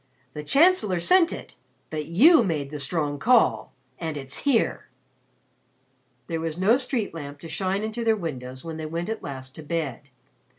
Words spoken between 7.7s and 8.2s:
into their